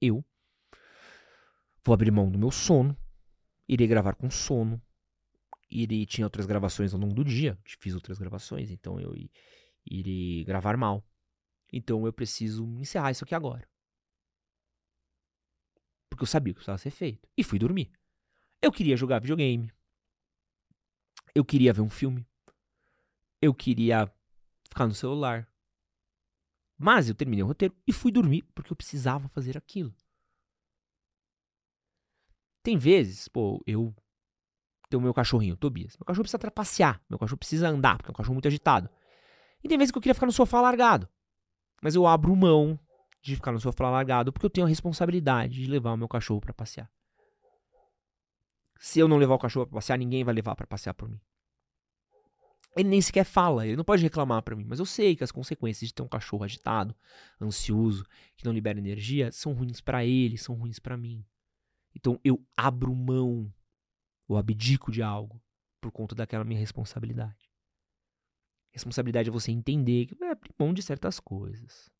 [0.00, 0.24] eu
[1.84, 2.96] vou abrir mão do meu sono,
[3.68, 4.80] irei gravar com sono,
[5.70, 9.14] irei tinha outras gravações ao longo do dia, fiz outras gravações, então eu
[9.84, 11.06] irei gravar mal.
[11.70, 13.68] Então eu preciso encerrar isso aqui agora.
[16.16, 17.28] Porque eu sabia o que precisava ser feito.
[17.36, 17.92] E fui dormir.
[18.62, 19.70] Eu queria jogar videogame.
[21.34, 22.26] Eu queria ver um filme.
[23.40, 24.10] Eu queria
[24.66, 25.46] ficar no celular.
[26.78, 29.94] Mas eu terminei o roteiro e fui dormir porque eu precisava fazer aquilo.
[32.62, 33.94] Tem vezes, pô, eu
[34.88, 35.98] tenho o meu cachorrinho, Tobias.
[35.98, 38.88] Meu cachorro precisa trapacear, meu cachorro precisa andar, porque é um cachorro muito agitado.
[39.62, 41.06] E tem vezes que eu queria ficar no sofá largado.
[41.82, 42.80] Mas eu abro mão
[43.26, 46.40] de ficar no sofá largado porque eu tenho a responsabilidade de levar o meu cachorro
[46.40, 46.90] para passear.
[48.78, 51.20] Se eu não levar o cachorro para passear, ninguém vai levar para passear por mim.
[52.76, 55.32] Ele nem sequer fala, ele não pode reclamar para mim, mas eu sei que as
[55.32, 56.94] consequências de ter um cachorro agitado,
[57.40, 61.24] ansioso, que não libera energia, são ruins para ele, são ruins para mim.
[61.94, 63.52] Então eu abro mão
[64.28, 65.42] ou abdico de algo
[65.80, 67.50] por conta daquela minha responsabilidade.
[68.70, 71.90] Responsabilidade é você entender que é abrir mão de certas coisas.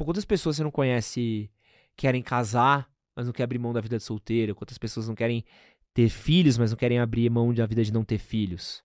[0.00, 1.50] Por quantas pessoas você não conhece
[1.94, 4.54] querem casar, mas não querem abrir mão da vida de solteiro?
[4.54, 5.44] Quantas pessoas não querem
[5.92, 8.82] ter filhos, mas não querem abrir mão da vida de não ter filhos?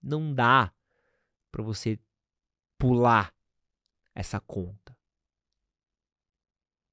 [0.00, 0.72] Não dá
[1.50, 1.98] para você
[2.78, 3.34] pular
[4.14, 4.96] essa conta.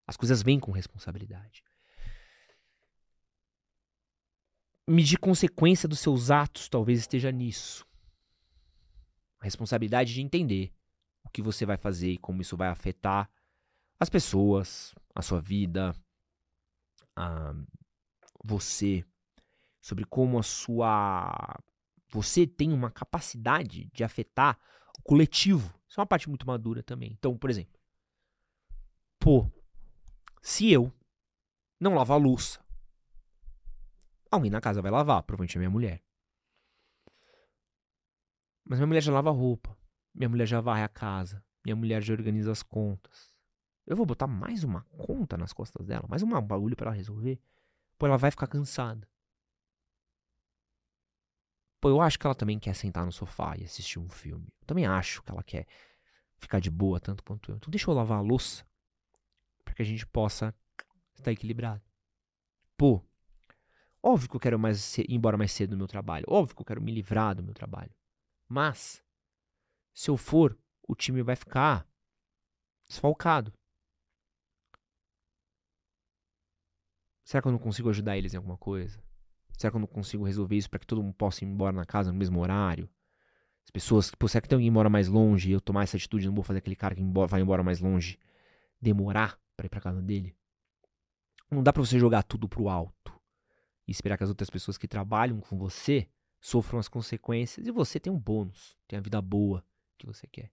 [0.08, 1.64] As coisas vêm com responsabilidade.
[4.88, 7.86] medir consequência dos seus atos talvez esteja nisso.
[9.40, 10.74] A responsabilidade de entender
[11.24, 13.30] o que você vai fazer e como isso vai afetar
[14.02, 15.94] as pessoas, a sua vida,
[17.16, 17.54] a
[18.44, 19.06] você,
[19.80, 21.56] sobre como a sua
[22.10, 24.60] você tem uma capacidade de afetar
[24.98, 25.72] o coletivo.
[25.88, 27.12] Isso é uma parte muito madura também.
[27.12, 27.80] Então, por exemplo,
[29.20, 29.48] pô,
[30.42, 30.92] Se eu
[31.80, 32.60] não lavar a louça,
[34.32, 36.04] alguém na casa vai lavar, provavelmente a minha mulher.
[38.66, 39.78] Mas minha mulher já lava a roupa,
[40.12, 43.31] minha mulher já varre a casa, minha mulher já organiza as contas.
[43.86, 47.40] Eu vou botar mais uma conta nas costas dela, mais um bagulho para ela resolver.
[47.98, 49.08] Pô, ela vai ficar cansada.
[51.80, 54.48] Pô, eu acho que ela também quer sentar no sofá e assistir um filme.
[54.62, 55.66] Eu também acho que ela quer
[56.38, 57.56] ficar de boa tanto quanto eu.
[57.56, 58.66] Então deixa eu lavar a louça
[59.64, 60.54] para que a gente possa
[61.16, 61.82] estar equilibrado.
[62.78, 63.04] Pô,
[64.02, 66.26] óbvio que eu quero mais ir embora mais cedo do meu trabalho.
[66.28, 67.94] Óbvio que eu quero me livrar do meu trabalho.
[68.48, 69.04] Mas
[69.94, 71.88] se eu for, o time vai ficar
[72.88, 73.54] desfalcado.
[77.24, 79.02] Será que eu não consigo ajudar eles em alguma coisa?
[79.58, 81.86] Será que eu não consigo resolver isso para que todo mundo possa ir embora na
[81.86, 82.90] casa no mesmo horário?
[83.64, 85.98] As pessoas, pô, será que tem alguém que mora mais longe e eu tomar essa
[85.98, 88.18] atitude, não vou fazer aquele cara que vai embora mais longe
[88.82, 90.36] demorar para ir para casa dele?
[91.50, 93.14] Não dá para você jogar tudo pro alto
[93.88, 96.08] e esperar que as outras pessoas que trabalham com você
[96.40, 99.64] sofram as consequências e você tem um bônus, tem a vida boa
[99.98, 100.52] que você quer.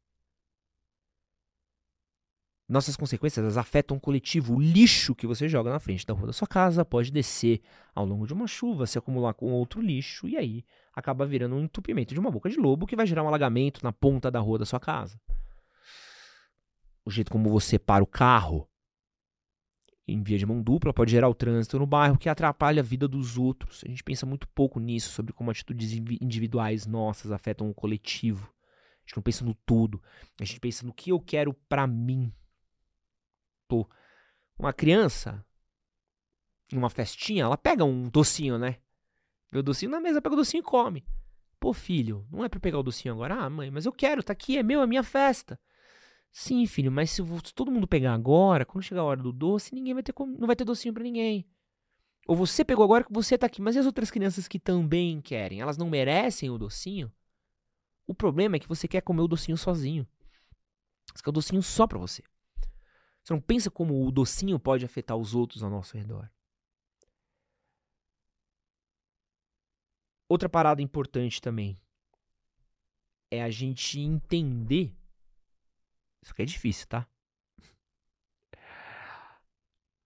[2.69, 4.57] Nossas consequências elas afetam o coletivo.
[4.57, 7.63] O lixo que você joga na frente da rua da sua casa pode descer
[7.95, 11.65] ao longo de uma chuva, se acumular com outro lixo e aí acaba virando um
[11.65, 14.59] entupimento de uma boca de lobo que vai gerar um alagamento na ponta da rua
[14.59, 15.19] da sua casa.
[17.07, 18.69] O jeito como você para o carro
[20.07, 23.09] em via de mão dupla pode gerar o trânsito no bairro que atrapalha a vida
[23.09, 23.83] dos outros.
[23.85, 28.45] A gente pensa muito pouco nisso, sobre como atitudes individuais nossas afetam o coletivo.
[28.45, 30.03] A gente não pensa no todo.
[30.39, 32.31] A gente pensa no que eu quero para mim
[34.59, 35.45] uma criança,
[36.73, 38.77] em uma festinha, ela pega um docinho, né?
[39.51, 41.05] Vê o docinho na mesa, pega o docinho e come.
[41.59, 43.35] Pô, filho, não é pra pegar o docinho agora?
[43.35, 45.59] Ah, mãe, mas eu quero, tá aqui, é meu, é minha festa.
[46.31, 49.75] Sim, filho, mas se, se todo mundo pegar agora, quando chegar a hora do doce,
[49.75, 51.49] ninguém vai ter não vai ter docinho para ninguém.
[52.27, 55.21] Ou você pegou agora que você tá aqui, mas e as outras crianças que também
[55.21, 55.61] querem?
[55.61, 57.11] Elas não merecem o docinho?
[58.07, 60.07] O problema é que você quer comer o docinho sozinho.
[61.15, 62.23] Você quer o docinho só pra você.
[63.29, 66.31] Você não pensa como o docinho pode afetar os outros ao nosso redor.
[70.27, 71.79] Outra parada importante também
[73.31, 74.97] é a gente entender.
[76.23, 77.07] Isso aqui é difícil, tá?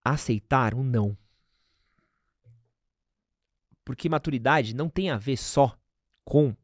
[0.04, 1.16] Aceitar um não.
[3.84, 5.78] Porque maturidade não tem a ver só
[6.24, 6.56] com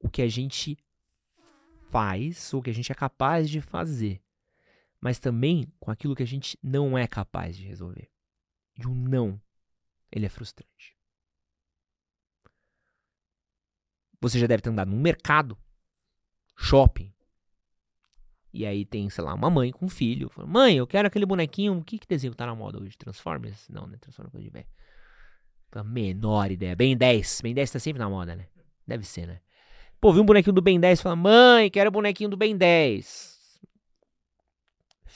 [0.00, 0.78] o que a gente
[1.90, 4.22] faz ou o que a gente é capaz de fazer
[5.00, 8.10] mas também com aquilo que a gente não é capaz de resolver.
[8.76, 9.40] E o não,
[10.10, 10.96] ele é frustrante.
[14.20, 15.56] Você já deve ter andado num mercado,
[16.56, 17.12] shopping,
[18.52, 20.28] e aí tem, sei lá, uma mãe com um filho.
[20.30, 21.78] Fala, mãe, eu quero aquele bonequinho.
[21.78, 22.96] O que, que desenho tá na moda hoje?
[22.96, 23.68] Transformers?
[23.68, 23.98] Não, né?
[24.00, 24.66] Transformers coisa de velho.
[25.72, 26.74] A menor ideia.
[26.74, 27.42] Ben 10.
[27.42, 28.46] Ben 10 tá sempre na moda, né?
[28.86, 29.40] Deve ser, né?
[30.00, 32.56] Pô, vi um bonequinho do Ben 10 e fala, mãe, quero o bonequinho do Ben
[32.56, 33.37] 10.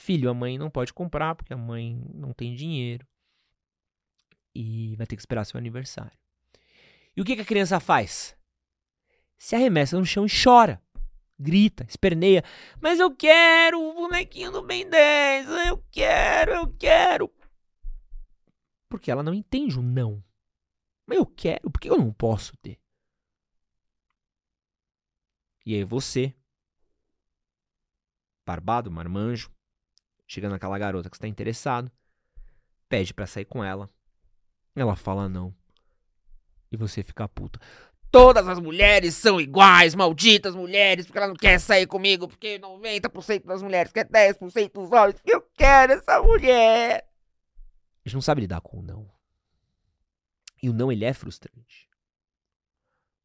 [0.03, 3.07] Filho, a mãe não pode comprar porque a mãe não tem dinheiro.
[4.53, 6.19] E vai ter que esperar seu aniversário.
[7.15, 8.35] E o que, que a criança faz?
[9.37, 10.83] Se arremessa no chão e chora.
[11.39, 12.43] Grita, esperneia.
[12.81, 15.47] Mas eu quero o bonequinho do Ben 10.
[15.67, 17.33] Eu quero, eu quero.
[18.89, 20.21] Porque ela não entende o não.
[21.07, 22.77] Mas eu quero, por que eu não posso ter?
[25.65, 26.35] E aí você,
[28.45, 29.49] barbado, marmanjo,
[30.33, 31.91] Chega naquela garota que está interessado,
[32.89, 33.87] pede para sair com ela.
[34.75, 35.53] Ela fala não.
[36.71, 37.59] E você fica puta.
[38.09, 43.45] Todas as mulheres são iguais, malditas mulheres, porque ela não quer sair comigo, porque 90%
[43.45, 47.07] das mulheres quer 10% dos homens, eu quero essa mulher.
[48.03, 49.07] A gente não sabe lidar com o não.
[50.63, 51.87] E o não, ele é frustrante.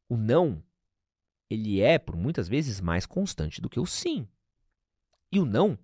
[0.07, 0.63] O não,
[1.49, 4.27] ele é, por muitas vezes, mais constante do que o sim.
[5.31, 5.75] E o não,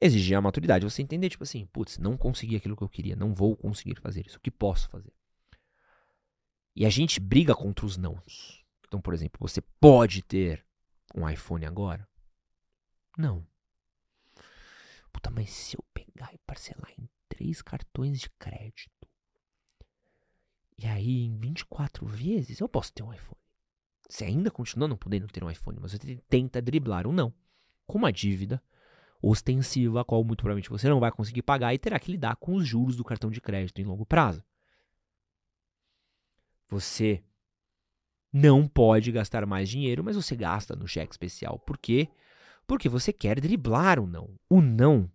[0.00, 0.84] exigir a maturidade.
[0.84, 4.26] Você entender, tipo assim, putz, não consegui aquilo que eu queria, não vou conseguir fazer
[4.26, 4.38] isso.
[4.38, 5.12] O que posso fazer?
[6.76, 8.64] E a gente briga contra os nãos.
[8.86, 10.64] Então, por exemplo, você pode ter
[11.14, 12.08] um iPhone agora?
[13.16, 13.46] Não.
[15.12, 19.08] Puta, mas se eu pegar e parcelar em três cartões de crédito,
[20.76, 23.40] e aí em 24 vezes eu posso ter um iPhone.
[24.08, 27.32] Você ainda continua não podendo ter um iPhone, mas você tenta driblar um não.
[27.86, 28.62] Com uma dívida
[29.28, 32.54] ostensiva, a qual muito provavelmente você não vai conseguir pagar e terá que lidar com
[32.54, 34.44] os juros do cartão de crédito em longo prazo.
[36.68, 37.22] Você
[38.32, 41.58] não pode gastar mais dinheiro, mas você gasta no cheque especial.
[41.60, 42.08] Por quê?
[42.66, 44.34] Porque você quer driblar o não.
[44.48, 45.10] O não,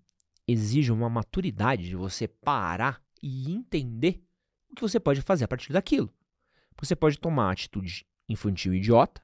[0.48, 4.24] exige uma maturidade de você parar e entender
[4.69, 6.13] o que você pode fazer a partir daquilo.
[6.80, 9.22] Você pode tomar a atitude infantil idiota,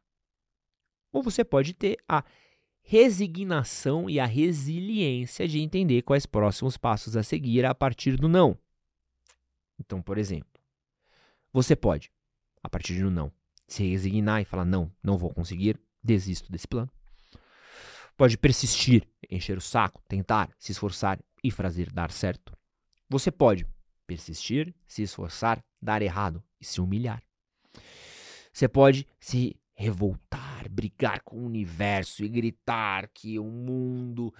[1.12, 2.24] ou você pode ter a
[2.86, 8.58] resignação e a resiliência de entender quais próximos passos a seguir a partir do não.
[9.80, 10.48] Então, por exemplo,
[11.52, 12.12] você pode,
[12.63, 13.32] a partir do não,
[13.67, 16.91] se resignar e falar: não, não vou conseguir, desisto desse plano.
[18.15, 22.56] Pode persistir, encher o saco, tentar, se esforçar e fazer dar certo.
[23.10, 23.67] Você pode
[24.06, 27.21] persistir, se esforçar, dar errado e se humilhar.
[28.54, 34.34] Você pode se revoltar, brigar com o universo e gritar que o mundo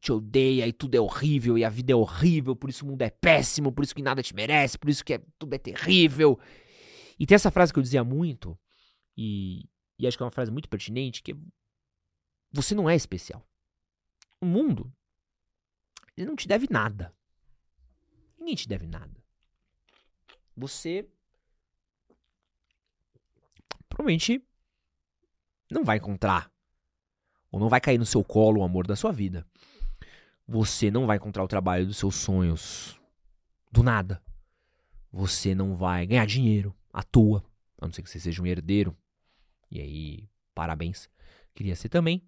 [0.00, 3.02] te odeia e tudo é horrível e a vida é horrível, por isso o mundo
[3.02, 6.38] é péssimo, por isso que nada te merece, por isso que é, tudo é terrível.
[7.18, 8.58] E tem essa frase que eu dizia muito,
[9.16, 11.36] e, e acho que é uma frase muito pertinente, que
[12.50, 13.46] você não é especial.
[14.40, 14.92] O mundo,
[16.16, 17.14] ele não te deve nada.
[18.38, 19.22] Ninguém te deve nada.
[20.56, 21.06] Você
[23.88, 24.42] provavelmente
[25.72, 26.50] não vai encontrar
[27.50, 29.46] ou não vai cair no seu colo o amor da sua vida.
[30.46, 33.00] Você não vai encontrar o trabalho dos seus sonhos
[33.70, 34.22] do nada.
[35.12, 37.44] Você não vai ganhar dinheiro à toa,
[37.80, 38.96] a não ser que você seja um herdeiro.
[39.70, 41.08] E aí, parabéns.
[41.54, 42.22] Queria ser também.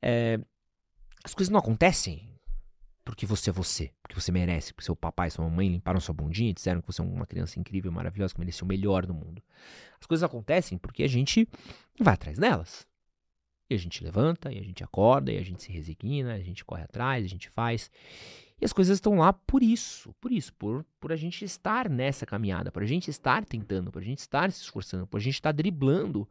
[0.00, 0.38] É,
[1.24, 2.35] as coisas não acontecem
[3.06, 6.12] porque você é você, porque você merece, porque seu papai e sua mamãe limparam sua
[6.12, 9.14] bundinha e disseram que você é uma criança incrível, maravilhosa, que merece o melhor do
[9.14, 9.40] mundo.
[10.00, 11.48] As coisas acontecem porque a gente
[12.00, 12.84] vai atrás delas.
[13.70, 16.64] E a gente levanta, e a gente acorda, e a gente se resigna, a gente
[16.64, 17.92] corre atrás, a gente faz.
[18.60, 22.26] E as coisas estão lá por isso, por isso, por, por a gente estar nessa
[22.26, 25.34] caminhada, por a gente estar tentando, por a gente estar se esforçando, por a gente
[25.34, 26.28] estar driblando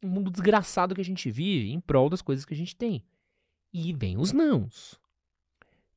[0.00, 3.04] um mundo desgraçado que a gente vive em prol das coisas que a gente tem.
[3.72, 5.01] E vem os nãos.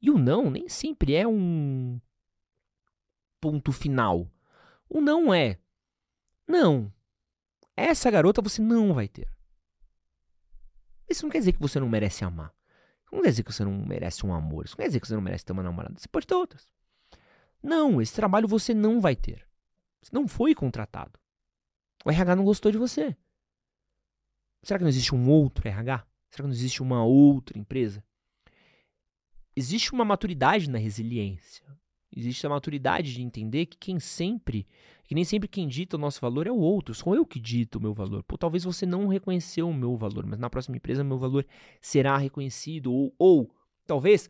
[0.06, 2.00] E o não nem sempre é um
[3.42, 4.32] ponto final.
[4.88, 5.58] O não é
[6.48, 6.94] não.
[7.76, 9.28] Essa garota você não vai ter.
[11.10, 12.54] Isso não quer dizer que você não merece amar.
[13.04, 14.66] Isso não quer dizer que você não merece um amor.
[14.66, 15.96] Isso não quer dizer que você não merece ter uma namorada.
[15.98, 16.70] Você pode ter outras.
[17.64, 19.44] Não, esse trabalho você não vai ter.
[20.04, 21.20] Você não foi contratado.
[22.06, 23.18] O RH não gostou de você.
[24.62, 26.06] Será que não existe um outro RH?
[26.30, 28.04] Será que não existe uma outra empresa?
[29.56, 31.66] Existe uma maturidade na resiliência.
[32.16, 34.66] Existe a maturidade de entender que quem sempre,
[35.04, 37.78] que nem sempre quem dita o nosso valor é o outro, sou eu que dito
[37.78, 38.24] o meu valor.
[38.24, 41.46] Pô, talvez você não reconheceu o meu valor, mas na próxima empresa meu valor
[41.82, 43.52] será reconhecido ou, ou
[43.86, 44.30] talvez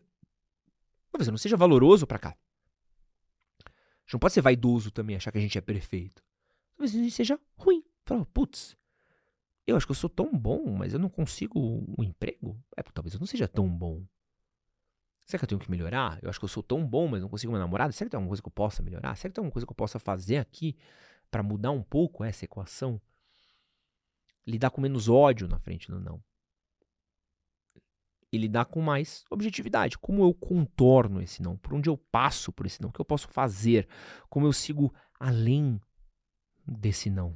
[1.11, 2.29] talvez eu não seja valoroso para cá.
[2.29, 6.23] A gente não pode ser vaidoso também, achar que a gente é perfeito.
[6.75, 7.83] Talvez a gente seja ruim.
[8.03, 8.75] Falar, putz,
[9.65, 11.59] eu acho que eu sou tão bom, mas eu não consigo
[11.97, 12.59] um emprego.
[12.75, 14.03] É, talvez eu não seja tão bom.
[15.25, 16.19] Será que eu tenho que melhorar?
[16.21, 17.91] Eu acho que eu sou tão bom, mas não consigo uma namorada.
[17.91, 19.15] Será que tem alguma coisa que eu possa melhorar?
[19.15, 20.77] Será que tem alguma coisa que eu possa fazer aqui
[21.31, 23.01] para mudar um pouco essa equação?
[24.45, 26.23] Lidar com menos ódio na frente do não.
[28.31, 29.97] E lidar com mais objetividade.
[29.97, 31.57] Como eu contorno esse não?
[31.57, 32.89] Por onde eu passo por esse não?
[32.89, 33.87] O que eu posso fazer?
[34.29, 35.81] Como eu sigo além
[36.67, 37.35] desse não?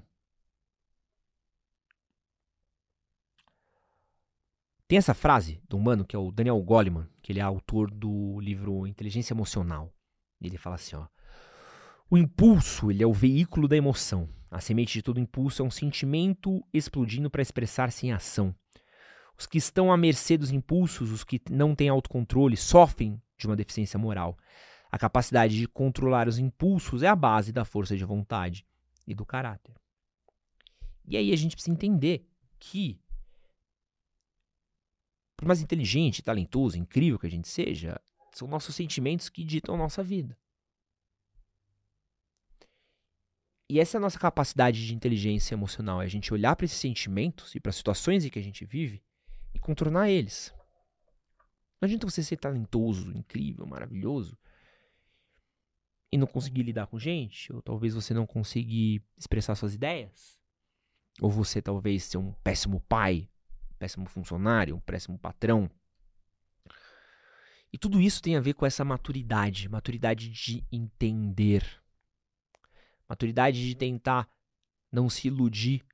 [4.90, 8.40] Tem essa frase do humano que é o Daniel Goleman, que ele é autor do
[8.40, 9.94] livro Inteligência Emocional.
[10.42, 11.06] Ele fala assim, ó:
[12.10, 14.28] O impulso, ele é o veículo da emoção.
[14.50, 18.56] A semente de todo impulso é um sentimento explodindo para expressar-se em ação.
[19.38, 23.56] Os que estão à mercê dos impulsos, os que não têm autocontrole, sofrem de uma
[23.56, 24.36] deficiência moral.
[24.92, 28.66] A capacidade de controlar os impulsos é a base da força de vontade
[29.06, 29.76] e do caráter.
[31.06, 33.00] E aí a gente precisa entender que
[35.40, 37.98] por mais inteligente, talentoso, incrível que a gente seja,
[38.34, 40.38] são nossos sentimentos que ditam nossa vida.
[43.70, 46.78] E essa é a nossa capacidade de inteligência emocional, é a gente olhar para esses
[46.78, 49.02] sentimentos e para as situações em que a gente vive
[49.54, 50.54] e contornar eles.
[51.80, 54.38] Não adianta você ser talentoso, incrível, maravilhoso
[56.12, 60.38] e não conseguir lidar com gente, ou talvez você não conseguir expressar suas ideias,
[61.22, 63.30] ou você talvez ser um péssimo pai,
[63.80, 65.72] péssimo funcionário, um péssimo patrão.
[67.72, 71.64] E tudo isso tem a ver com essa maturidade, maturidade de entender,
[73.08, 74.28] maturidade de tentar
[74.92, 75.86] não se iludir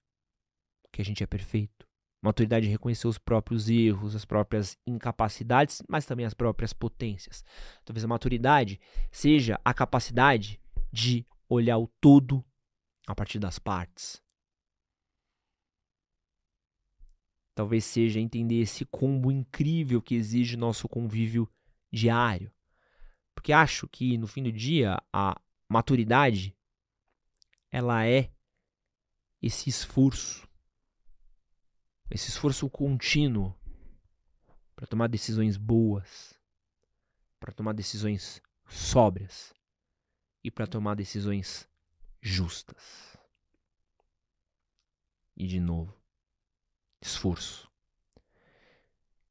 [0.92, 1.86] que a gente é perfeito,
[2.22, 7.44] maturidade de reconhecer os próprios erros, as próprias incapacidades, mas também as próprias potências.
[7.84, 8.80] Talvez a maturidade
[9.12, 10.60] seja a capacidade
[10.92, 12.44] de olhar o todo
[13.06, 14.24] a partir das partes,
[17.56, 21.50] talvez seja entender esse combo incrível que exige nosso convívio
[21.92, 22.52] diário.
[23.34, 25.40] Porque acho que no fim do dia a
[25.70, 26.56] maturidade
[27.72, 28.30] ela é
[29.42, 30.48] esse esforço,
[32.12, 33.56] esse esforço contínuo
[34.76, 36.34] para tomar decisões boas,
[37.40, 39.54] para tomar decisões sóbrias
[40.44, 41.70] e para tomar decisões
[42.22, 43.18] justas.
[45.38, 45.94] E de novo,
[47.06, 47.72] esforço.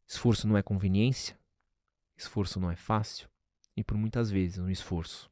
[0.06, 1.38] Esforço não é conveniência,
[2.16, 3.28] esforço não é fácil
[3.76, 5.30] e por muitas vezes um esforço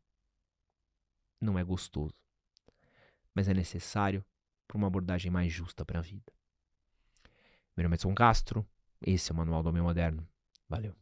[1.40, 2.14] não é gostoso,
[3.34, 4.24] mas é necessário
[4.66, 6.32] para uma abordagem mais justa para a vida.
[7.76, 8.66] Meu nome é Edson Castro,
[9.00, 10.28] esse é o Manual do Homem Moderno.
[10.68, 11.01] Valeu.